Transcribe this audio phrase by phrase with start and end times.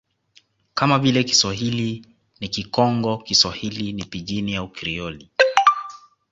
[0.73, 2.05] kama vile Kiswahili
[2.39, 5.29] ni Kikongo Kiswahili ni Pijini au Krioli